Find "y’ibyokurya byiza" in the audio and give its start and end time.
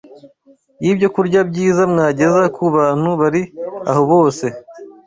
0.83-1.81